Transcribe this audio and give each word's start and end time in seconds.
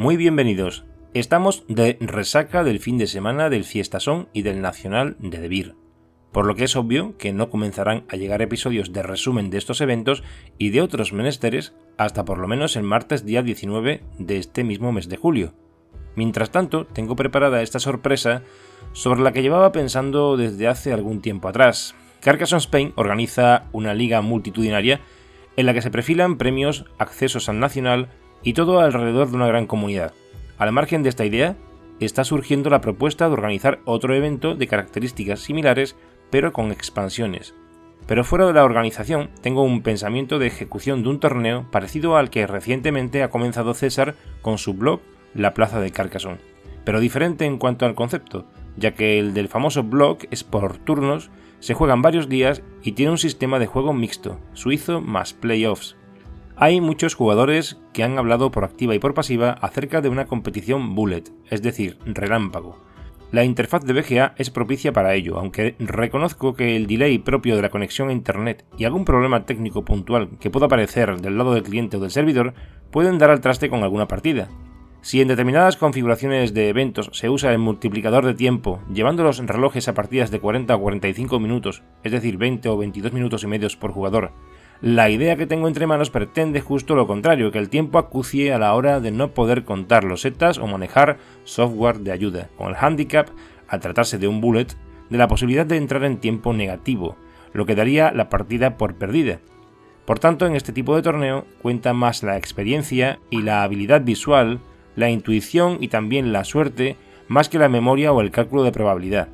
Muy 0.00 0.16
bienvenidos. 0.16 0.86
Estamos 1.12 1.62
de 1.68 1.98
resaca 2.00 2.64
del 2.64 2.80
fin 2.80 2.96
de 2.96 3.06
semana 3.06 3.50
del 3.50 3.64
Fiestasón 3.64 4.30
y 4.32 4.40
del 4.40 4.62
Nacional 4.62 5.14
de 5.18 5.36
Debir, 5.40 5.74
por 6.32 6.46
lo 6.46 6.54
que 6.54 6.64
es 6.64 6.74
obvio 6.74 7.18
que 7.18 7.34
no 7.34 7.50
comenzarán 7.50 8.06
a 8.08 8.16
llegar 8.16 8.40
episodios 8.40 8.94
de 8.94 9.02
resumen 9.02 9.50
de 9.50 9.58
estos 9.58 9.82
eventos 9.82 10.22
y 10.56 10.70
de 10.70 10.80
otros 10.80 11.12
menesteres 11.12 11.74
hasta 11.98 12.24
por 12.24 12.38
lo 12.38 12.48
menos 12.48 12.76
el 12.76 12.82
martes 12.82 13.26
día 13.26 13.42
19 13.42 14.02
de 14.18 14.38
este 14.38 14.64
mismo 14.64 14.90
mes 14.90 15.10
de 15.10 15.18
julio. 15.18 15.52
Mientras 16.16 16.50
tanto, 16.50 16.86
tengo 16.86 17.14
preparada 17.14 17.60
esta 17.60 17.78
sorpresa 17.78 18.42
sobre 18.92 19.20
la 19.20 19.32
que 19.32 19.42
llevaba 19.42 19.70
pensando 19.70 20.38
desde 20.38 20.66
hace 20.66 20.94
algún 20.94 21.20
tiempo 21.20 21.46
atrás. 21.46 21.94
Carcassonne 22.20 22.60
Spain 22.60 22.94
organiza 22.96 23.64
una 23.72 23.92
liga 23.92 24.22
multitudinaria 24.22 25.02
en 25.58 25.66
la 25.66 25.74
que 25.74 25.82
se 25.82 25.90
perfilan 25.90 26.38
premios, 26.38 26.86
accesos 26.96 27.50
al 27.50 27.60
nacional, 27.60 28.08
y 28.42 28.54
todo 28.54 28.80
alrededor 28.80 29.30
de 29.30 29.36
una 29.36 29.46
gran 29.46 29.66
comunidad. 29.66 30.12
Al 30.58 30.72
margen 30.72 31.02
de 31.02 31.08
esta 31.08 31.24
idea, 31.24 31.56
está 32.00 32.24
surgiendo 32.24 32.70
la 32.70 32.80
propuesta 32.80 33.26
de 33.26 33.34
organizar 33.34 33.80
otro 33.84 34.14
evento 34.14 34.54
de 34.54 34.66
características 34.66 35.40
similares, 35.40 35.96
pero 36.30 36.52
con 36.52 36.72
expansiones. 36.72 37.54
Pero 38.06 38.24
fuera 38.24 38.46
de 38.46 38.54
la 38.54 38.64
organización, 38.64 39.30
tengo 39.40 39.62
un 39.62 39.82
pensamiento 39.82 40.38
de 40.38 40.46
ejecución 40.46 41.02
de 41.02 41.10
un 41.10 41.20
torneo 41.20 41.66
parecido 41.70 42.16
al 42.16 42.30
que 42.30 42.46
recientemente 42.46 43.22
ha 43.22 43.30
comenzado 43.30 43.74
César 43.74 44.14
con 44.42 44.58
su 44.58 44.74
blog 44.74 45.00
La 45.34 45.54
Plaza 45.54 45.80
de 45.80 45.92
Carcassonne, 45.92 46.40
pero 46.84 47.00
diferente 47.00 47.44
en 47.44 47.58
cuanto 47.58 47.86
al 47.86 47.94
concepto, 47.94 48.46
ya 48.76 48.94
que 48.94 49.18
el 49.18 49.34
del 49.34 49.48
famoso 49.48 49.82
blog 49.82 50.18
es 50.30 50.42
por 50.42 50.78
turnos, 50.78 51.30
se 51.60 51.74
juegan 51.74 52.02
varios 52.02 52.28
días 52.28 52.62
y 52.82 52.92
tiene 52.92 53.12
un 53.12 53.18
sistema 53.18 53.58
de 53.58 53.66
juego 53.66 53.92
mixto, 53.92 54.40
suizo 54.54 55.00
más 55.00 55.34
playoffs, 55.34 55.96
hay 56.60 56.82
muchos 56.82 57.14
jugadores 57.14 57.78
que 57.94 58.04
han 58.04 58.18
hablado 58.18 58.50
por 58.50 58.64
activa 58.64 58.94
y 58.94 58.98
por 58.98 59.14
pasiva 59.14 59.52
acerca 59.62 60.02
de 60.02 60.10
una 60.10 60.26
competición 60.26 60.94
bullet, 60.94 61.24
es 61.48 61.62
decir, 61.62 61.96
relámpago. 62.04 62.78
La 63.32 63.44
interfaz 63.44 63.82
de 63.82 63.94
BGA 63.94 64.34
es 64.36 64.50
propicia 64.50 64.92
para 64.92 65.14
ello, 65.14 65.38
aunque 65.38 65.74
reconozco 65.78 66.52
que 66.52 66.76
el 66.76 66.86
delay 66.86 67.18
propio 67.18 67.56
de 67.56 67.62
la 67.62 67.70
conexión 67.70 68.10
a 68.10 68.12
Internet 68.12 68.66
y 68.76 68.84
algún 68.84 69.06
problema 69.06 69.46
técnico 69.46 69.86
puntual 69.86 70.36
que 70.38 70.50
pueda 70.50 70.66
aparecer 70.66 71.18
del 71.22 71.38
lado 71.38 71.54
del 71.54 71.62
cliente 71.62 71.96
o 71.96 72.00
del 72.00 72.10
servidor 72.10 72.52
pueden 72.90 73.16
dar 73.16 73.30
al 73.30 73.40
traste 73.40 73.70
con 73.70 73.82
alguna 73.82 74.06
partida. 74.06 74.48
Si 75.00 75.22
en 75.22 75.28
determinadas 75.28 75.78
configuraciones 75.78 76.52
de 76.52 76.68
eventos 76.68 77.08
se 77.14 77.30
usa 77.30 77.52
el 77.52 77.58
multiplicador 77.58 78.26
de 78.26 78.34
tiempo, 78.34 78.82
llevando 78.92 79.22
los 79.22 79.38
relojes 79.38 79.88
a 79.88 79.94
partidas 79.94 80.30
de 80.30 80.40
40 80.40 80.76
o 80.76 80.80
45 80.80 81.40
minutos, 81.40 81.82
es 82.04 82.12
decir, 82.12 82.36
20 82.36 82.68
o 82.68 82.76
22 82.76 83.14
minutos 83.14 83.44
y 83.44 83.46
medios 83.46 83.76
por 83.76 83.92
jugador, 83.92 84.32
la 84.82 85.10
idea 85.10 85.36
que 85.36 85.46
tengo 85.46 85.68
entre 85.68 85.86
manos 85.86 86.08
pretende 86.08 86.62
justo 86.62 86.94
lo 86.94 87.06
contrario, 87.06 87.50
que 87.50 87.58
el 87.58 87.68
tiempo 87.68 87.98
acucie 87.98 88.54
a 88.54 88.58
la 88.58 88.74
hora 88.74 89.00
de 89.00 89.10
no 89.10 89.34
poder 89.34 89.64
contar 89.64 90.04
los 90.04 90.22
setas 90.22 90.56
o 90.56 90.66
manejar 90.66 91.18
software 91.44 91.98
de 91.98 92.12
ayuda, 92.12 92.48
con 92.56 92.70
el 92.70 92.76
handicap, 92.76 93.28
al 93.68 93.80
tratarse 93.80 94.16
de 94.16 94.26
un 94.26 94.40
bullet, 94.40 94.68
de 95.10 95.18
la 95.18 95.28
posibilidad 95.28 95.66
de 95.66 95.76
entrar 95.76 96.04
en 96.04 96.16
tiempo 96.16 96.54
negativo, 96.54 97.16
lo 97.52 97.66
que 97.66 97.74
daría 97.74 98.10
la 98.12 98.30
partida 98.30 98.78
por 98.78 98.94
perdida. 98.94 99.40
Por 100.06 100.18
tanto, 100.18 100.46
en 100.46 100.56
este 100.56 100.72
tipo 100.72 100.96
de 100.96 101.02
torneo 101.02 101.44
cuenta 101.60 101.92
más 101.92 102.22
la 102.22 102.38
experiencia 102.38 103.18
y 103.28 103.42
la 103.42 103.62
habilidad 103.62 104.00
visual, 104.00 104.60
la 104.96 105.10
intuición 105.10 105.76
y 105.80 105.88
también 105.88 106.32
la 106.32 106.44
suerte, 106.44 106.96
más 107.28 107.50
que 107.50 107.58
la 107.58 107.68
memoria 107.68 108.12
o 108.12 108.22
el 108.22 108.30
cálculo 108.30 108.62
de 108.62 108.72
probabilidad 108.72 109.28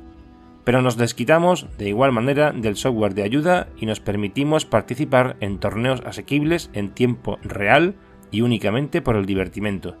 pero 0.67 0.81
nos 0.81 0.97
desquitamos 0.97 1.65
de 1.77 1.87
igual 1.87 2.11
manera 2.11 2.51
del 2.51 2.75
software 2.75 3.13
de 3.13 3.23
ayuda 3.23 3.69
y 3.77 3.85
nos 3.85 4.01
permitimos 4.01 4.65
participar 4.65 5.37
en 5.39 5.59
torneos 5.59 6.03
asequibles 6.05 6.69
en 6.73 6.89
tiempo 6.89 7.39
real 7.41 7.95
y 8.31 8.41
únicamente 8.41 9.01
por 9.01 9.15
el 9.15 9.25
divertimento, 9.25 9.95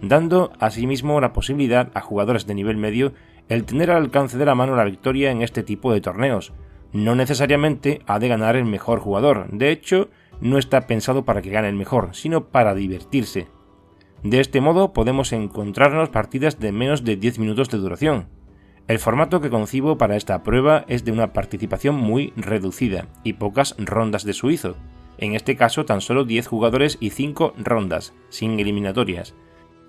dando 0.00 0.54
asimismo 0.58 1.20
la 1.20 1.34
posibilidad 1.34 1.90
a 1.92 2.00
jugadores 2.00 2.46
de 2.46 2.54
nivel 2.54 2.78
medio 2.78 3.12
el 3.50 3.64
tener 3.64 3.90
al 3.90 4.04
alcance 4.04 4.38
de 4.38 4.46
la 4.46 4.54
mano 4.54 4.74
la 4.74 4.84
victoria 4.84 5.30
en 5.30 5.42
este 5.42 5.62
tipo 5.62 5.92
de 5.92 6.00
torneos. 6.00 6.54
No 6.94 7.14
necesariamente 7.14 8.00
ha 8.06 8.18
de 8.18 8.28
ganar 8.28 8.56
el 8.56 8.64
mejor 8.64 9.00
jugador, 9.00 9.50
de 9.50 9.70
hecho, 9.70 10.08
no 10.40 10.56
está 10.56 10.86
pensado 10.86 11.26
para 11.26 11.42
que 11.42 11.50
gane 11.50 11.68
el 11.68 11.76
mejor, 11.76 12.14
sino 12.14 12.46
para 12.46 12.74
divertirse. 12.74 13.48
De 14.22 14.40
este 14.40 14.62
modo 14.62 14.94
podemos 14.94 15.34
encontrarnos 15.34 16.08
partidas 16.08 16.58
de 16.58 16.72
menos 16.72 17.04
de 17.04 17.16
10 17.16 17.38
minutos 17.38 17.68
de 17.68 17.76
duración, 17.76 18.28
el 18.88 19.00
formato 19.00 19.40
que 19.40 19.50
concibo 19.50 19.98
para 19.98 20.16
esta 20.16 20.44
prueba 20.44 20.84
es 20.86 21.04
de 21.04 21.10
una 21.10 21.32
participación 21.32 21.96
muy 21.96 22.32
reducida 22.36 23.06
y 23.24 23.32
pocas 23.32 23.74
rondas 23.78 24.24
de 24.24 24.32
suizo. 24.32 24.76
En 25.18 25.34
este 25.34 25.56
caso 25.56 25.84
tan 25.84 26.00
solo 26.00 26.24
10 26.24 26.46
jugadores 26.46 26.96
y 27.00 27.10
5 27.10 27.54
rondas, 27.58 28.14
sin 28.28 28.60
eliminatorias. 28.60 29.34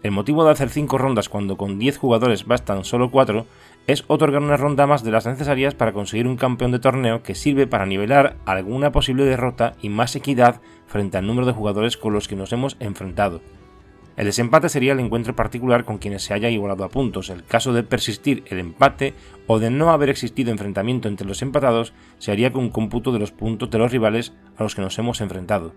El 0.01 0.11
motivo 0.11 0.45
de 0.45 0.51
hacer 0.51 0.69
5 0.69 0.97
rondas 0.97 1.29
cuando 1.29 1.57
con 1.57 1.77
10 1.77 1.97
jugadores 1.97 2.45
bastan 2.45 2.85
solo 2.85 3.11
4 3.11 3.45
es 3.85 4.03
otorgar 4.07 4.41
una 4.41 4.57
ronda 4.57 4.87
más 4.87 5.03
de 5.03 5.11
las 5.11 5.27
necesarias 5.27 5.75
para 5.75 5.93
conseguir 5.93 6.27
un 6.27 6.35
campeón 6.35 6.71
de 6.71 6.79
torneo 6.79 7.21
que 7.21 7.35
sirve 7.35 7.67
para 7.67 7.85
nivelar 7.85 8.37
alguna 8.45 8.91
posible 8.91 9.25
derrota 9.25 9.75
y 9.81 9.89
más 9.89 10.15
equidad 10.15 10.59
frente 10.87 11.17
al 11.17 11.27
número 11.27 11.45
de 11.45 11.53
jugadores 11.53 11.97
con 11.97 12.13
los 12.13 12.27
que 12.27 12.35
nos 12.35 12.51
hemos 12.51 12.77
enfrentado. 12.79 13.41
El 14.17 14.25
desempate 14.25 14.67
sería 14.67 14.93
el 14.93 14.99
encuentro 14.99 15.35
particular 15.35 15.85
con 15.85 15.99
quienes 15.99 16.23
se 16.23 16.33
haya 16.33 16.49
igualado 16.49 16.83
a 16.83 16.89
puntos. 16.89 17.29
El 17.29 17.43
caso 17.43 17.71
de 17.71 17.83
persistir 17.83 18.43
el 18.47 18.57
empate 18.57 19.13
o 19.45 19.59
de 19.59 19.69
no 19.69 19.91
haber 19.91 20.09
existido 20.09 20.51
enfrentamiento 20.51 21.07
entre 21.07 21.27
los 21.27 21.43
empatados 21.43 21.93
se 22.17 22.31
haría 22.31 22.51
con 22.51 22.63
un 22.63 22.69
cómputo 22.71 23.11
de 23.11 23.19
los 23.19 23.31
puntos 23.31 23.69
de 23.69 23.77
los 23.77 23.91
rivales 23.91 24.33
a 24.57 24.63
los 24.63 24.73
que 24.73 24.81
nos 24.81 24.97
hemos 24.97 25.21
enfrentado. 25.21 25.75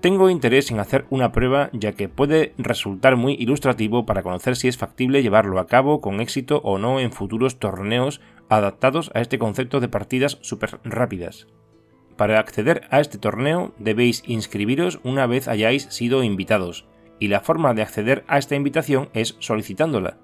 Tengo 0.00 0.30
interés 0.30 0.70
en 0.70 0.78
hacer 0.78 1.06
una 1.10 1.32
prueba 1.32 1.70
ya 1.72 1.92
que 1.92 2.08
puede 2.08 2.54
resultar 2.56 3.16
muy 3.16 3.32
ilustrativo 3.32 4.06
para 4.06 4.22
conocer 4.22 4.54
si 4.54 4.68
es 4.68 4.76
factible 4.76 5.22
llevarlo 5.22 5.58
a 5.58 5.66
cabo 5.66 6.00
con 6.00 6.20
éxito 6.20 6.60
o 6.62 6.78
no 6.78 7.00
en 7.00 7.10
futuros 7.10 7.58
torneos 7.58 8.20
adaptados 8.48 9.10
a 9.12 9.20
este 9.20 9.40
concepto 9.40 9.80
de 9.80 9.88
partidas 9.88 10.38
súper 10.42 10.78
rápidas. 10.84 11.48
Para 12.16 12.38
acceder 12.38 12.82
a 12.90 13.00
este 13.00 13.18
torneo 13.18 13.74
debéis 13.78 14.22
inscribiros 14.26 15.00
una 15.02 15.26
vez 15.26 15.48
hayáis 15.48 15.84
sido 15.84 16.22
invitados, 16.22 16.86
y 17.24 17.28
la 17.28 17.40
forma 17.40 17.72
de 17.72 17.80
acceder 17.80 18.22
a 18.28 18.36
esta 18.36 18.54
invitación 18.54 19.08
es 19.14 19.36
solicitándola. 19.38 20.18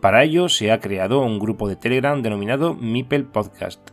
Para 0.00 0.24
ello 0.24 0.48
se 0.48 0.72
ha 0.72 0.80
creado 0.80 1.20
un 1.20 1.38
grupo 1.38 1.68
de 1.68 1.76
Telegram 1.76 2.22
denominado 2.22 2.72
Mipel 2.72 3.26
Podcast, 3.26 3.90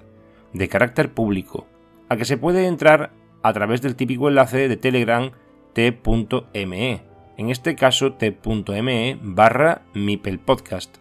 de 0.54 0.70
carácter 0.70 1.14
público, 1.14 1.68
a 2.08 2.16
que 2.16 2.24
se 2.24 2.38
puede 2.38 2.68
entrar 2.68 3.12
a 3.44 3.52
través 3.52 3.82
del 3.82 3.98
típico 3.98 4.30
enlace 4.30 4.70
de 4.70 4.78
Telegram 4.78 5.32
t.me, 5.74 7.02
en 7.36 7.50
este 7.50 7.76
caso 7.76 8.14
t.me 8.14 9.20
barra 9.22 9.82
Mipel 9.94 10.40
Podcast. 10.40 10.96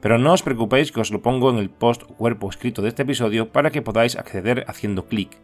Pero 0.00 0.16
no 0.16 0.32
os 0.32 0.42
preocupéis 0.42 0.92
que 0.92 1.00
os 1.00 1.10
lo 1.10 1.20
pongo 1.20 1.50
en 1.50 1.58
el 1.58 1.68
post 1.68 2.04
cuerpo 2.04 2.48
escrito 2.48 2.80
de 2.80 2.88
este 2.88 3.02
episodio 3.02 3.52
para 3.52 3.70
que 3.70 3.82
podáis 3.82 4.16
acceder 4.16 4.64
haciendo 4.66 5.04
clic. 5.04 5.36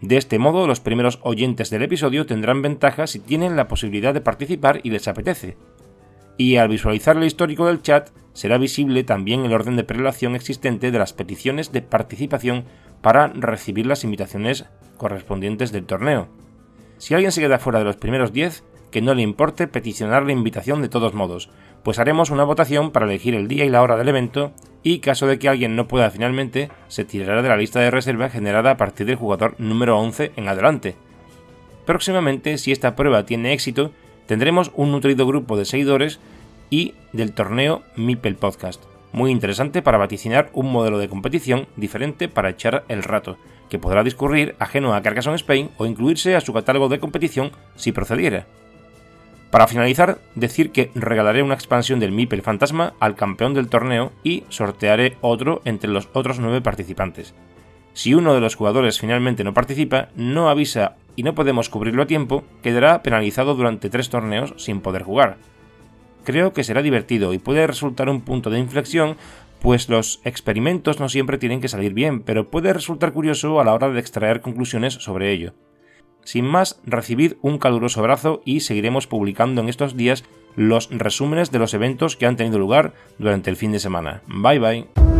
De 0.00 0.16
este 0.16 0.38
modo, 0.38 0.66
los 0.66 0.80
primeros 0.80 1.18
oyentes 1.22 1.70
del 1.70 1.82
episodio 1.82 2.26
tendrán 2.26 2.62
ventaja 2.62 3.06
si 3.06 3.18
tienen 3.18 3.56
la 3.56 3.68
posibilidad 3.68 4.12
de 4.12 4.20
participar 4.20 4.80
y 4.82 4.90
les 4.90 5.08
apetece. 5.08 5.56
Y 6.36 6.56
al 6.56 6.68
visualizar 6.68 7.16
el 7.16 7.24
histórico 7.24 7.66
del 7.66 7.82
chat, 7.82 8.10
será 8.32 8.58
visible 8.58 9.04
también 9.04 9.44
el 9.44 9.52
orden 9.52 9.76
de 9.76 9.84
prelación 9.84 10.34
existente 10.34 10.90
de 10.90 10.98
las 10.98 11.12
peticiones 11.12 11.72
de 11.72 11.82
participación 11.82 12.64
para 13.00 13.28
recibir 13.28 13.86
las 13.86 14.04
invitaciones 14.04 14.66
correspondientes 14.96 15.72
del 15.72 15.86
torneo. 15.86 16.28
Si 16.98 17.14
alguien 17.14 17.32
se 17.32 17.40
queda 17.40 17.58
fuera 17.58 17.78
de 17.78 17.84
los 17.84 17.96
primeros 17.96 18.32
10, 18.32 18.64
que 18.94 19.02
no 19.02 19.12
le 19.12 19.22
importe 19.22 19.66
peticionar 19.66 20.22
la 20.22 20.30
invitación 20.30 20.80
de 20.80 20.88
todos 20.88 21.14
modos, 21.14 21.50
pues 21.82 21.98
haremos 21.98 22.30
una 22.30 22.44
votación 22.44 22.92
para 22.92 23.06
elegir 23.06 23.34
el 23.34 23.48
día 23.48 23.64
y 23.64 23.68
la 23.68 23.82
hora 23.82 23.96
del 23.96 24.06
evento 24.06 24.52
y 24.84 25.00
caso 25.00 25.26
de 25.26 25.36
que 25.36 25.48
alguien 25.48 25.74
no 25.74 25.88
pueda 25.88 26.12
finalmente, 26.12 26.70
se 26.86 27.04
tirará 27.04 27.42
de 27.42 27.48
la 27.48 27.56
lista 27.56 27.80
de 27.80 27.90
reserva 27.90 28.30
generada 28.30 28.70
a 28.70 28.76
partir 28.76 29.08
del 29.08 29.16
jugador 29.16 29.56
número 29.58 29.98
11 29.98 30.30
en 30.36 30.46
adelante. 30.46 30.94
Próximamente, 31.84 32.56
si 32.56 32.70
esta 32.70 32.94
prueba 32.94 33.26
tiene 33.26 33.52
éxito, 33.52 33.90
tendremos 34.26 34.70
un 34.76 34.92
nutrido 34.92 35.26
grupo 35.26 35.56
de 35.56 35.64
seguidores 35.64 36.20
y 36.70 36.94
del 37.12 37.32
torneo 37.32 37.82
Mipel 37.96 38.36
Podcast, 38.36 38.80
muy 39.10 39.32
interesante 39.32 39.82
para 39.82 39.98
vaticinar 39.98 40.50
un 40.52 40.70
modelo 40.70 40.98
de 40.98 41.08
competición 41.08 41.66
diferente 41.74 42.28
para 42.28 42.50
echar 42.50 42.84
el 42.86 43.02
rato, 43.02 43.38
que 43.68 43.80
podrá 43.80 44.04
discurrir 44.04 44.54
ajeno 44.60 44.94
a 44.94 45.02
Carcassonne 45.02 45.34
Spain 45.34 45.70
o 45.78 45.84
incluirse 45.84 46.36
a 46.36 46.40
su 46.40 46.52
catálogo 46.52 46.88
de 46.88 47.00
competición 47.00 47.50
si 47.74 47.90
procediera. 47.90 48.46
Para 49.54 49.68
finalizar, 49.68 50.18
decir 50.34 50.72
que 50.72 50.90
regalaré 50.96 51.40
una 51.40 51.54
expansión 51.54 52.00
del 52.00 52.10
Mipel 52.10 52.42
Fantasma 52.42 52.94
al 52.98 53.14
campeón 53.14 53.54
del 53.54 53.68
torneo 53.68 54.10
y 54.24 54.42
sortearé 54.48 55.16
otro 55.20 55.62
entre 55.64 55.88
los 55.88 56.08
otros 56.12 56.40
nueve 56.40 56.60
participantes. 56.60 57.36
Si 57.92 58.14
uno 58.14 58.34
de 58.34 58.40
los 58.40 58.56
jugadores 58.56 58.98
finalmente 58.98 59.44
no 59.44 59.54
participa, 59.54 60.08
no 60.16 60.48
avisa 60.48 60.96
y 61.14 61.22
no 61.22 61.36
podemos 61.36 61.68
cubrirlo 61.68 62.02
a 62.02 62.08
tiempo, 62.08 62.42
quedará 62.64 63.04
penalizado 63.04 63.54
durante 63.54 63.90
tres 63.90 64.10
torneos 64.10 64.54
sin 64.56 64.80
poder 64.80 65.04
jugar. 65.04 65.36
Creo 66.24 66.52
que 66.52 66.64
será 66.64 66.82
divertido 66.82 67.32
y 67.32 67.38
puede 67.38 67.64
resultar 67.68 68.08
un 68.08 68.22
punto 68.22 68.50
de 68.50 68.58
inflexión, 68.58 69.16
pues 69.62 69.88
los 69.88 70.20
experimentos 70.24 70.98
no 70.98 71.08
siempre 71.08 71.38
tienen 71.38 71.60
que 71.60 71.68
salir 71.68 71.94
bien, 71.94 72.22
pero 72.24 72.50
puede 72.50 72.72
resultar 72.72 73.12
curioso 73.12 73.60
a 73.60 73.64
la 73.64 73.72
hora 73.72 73.90
de 73.90 74.00
extraer 74.00 74.40
conclusiones 74.40 74.94
sobre 74.94 75.30
ello. 75.30 75.54
Sin 76.24 76.46
más, 76.46 76.80
recibid 76.84 77.34
un 77.42 77.58
caluroso 77.58 78.00
abrazo 78.00 78.42
y 78.44 78.60
seguiremos 78.60 79.06
publicando 79.06 79.60
en 79.60 79.68
estos 79.68 79.96
días 79.96 80.24
los 80.56 80.88
resúmenes 80.90 81.50
de 81.50 81.58
los 81.58 81.74
eventos 81.74 82.16
que 82.16 82.26
han 82.26 82.36
tenido 82.36 82.58
lugar 82.58 82.94
durante 83.18 83.50
el 83.50 83.56
fin 83.56 83.72
de 83.72 83.80
semana. 83.80 84.22
Bye 84.26 84.58
bye. 84.58 85.13